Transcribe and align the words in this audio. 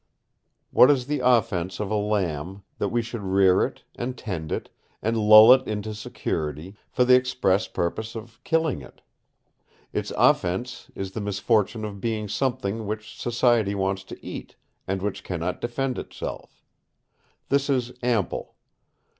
What 0.71 0.89
is 0.89 1.05
the 1.05 1.21
offence 1.23 1.79
of 1.79 1.91
a 1.91 1.95
lamb 1.95 2.63
that 2.79 2.87
we 2.89 3.03
should 3.03 3.21
rear 3.21 3.63
it, 3.63 3.83
and 3.95 4.17
tend 4.17 4.51
it, 4.51 4.71
and 4.99 5.15
lull 5.15 5.53
it 5.53 5.67
into 5.67 5.93
security, 5.93 6.75
for 6.89 7.05
the 7.05 7.13
express 7.13 7.67
purpose 7.67 8.15
of 8.15 8.43
killing 8.43 8.81
it? 8.81 9.01
Its 9.93 10.11
offence 10.17 10.89
is 10.95 11.11
the 11.11 11.21
misfortune 11.21 11.85
of 11.85 12.01
being 12.01 12.27
something 12.27 12.87
which 12.87 13.15
society 13.21 13.75
wants 13.75 14.03
to 14.05 14.25
eat, 14.25 14.55
and 14.87 15.03
which 15.03 15.23
cannot 15.23 15.61
defend 15.61 15.99
itself. 15.99 16.63
This 17.49 17.69
is 17.69 17.91
ample. 18.01 18.55